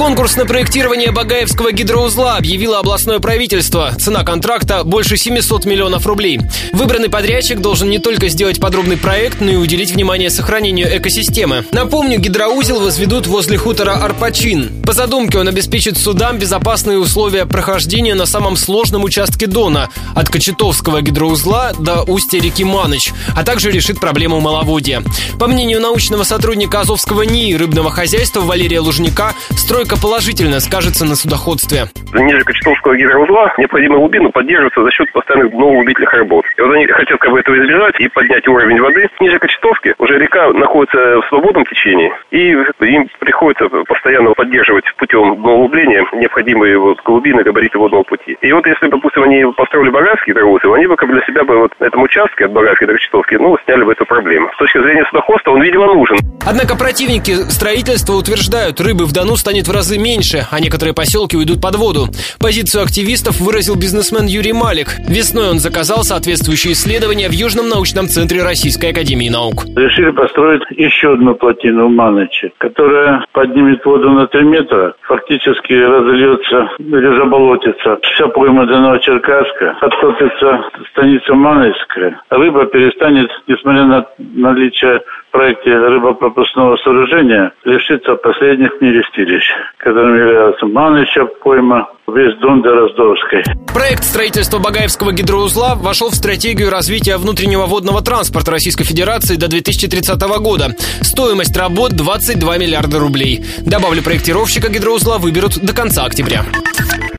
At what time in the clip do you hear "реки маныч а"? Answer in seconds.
22.40-23.44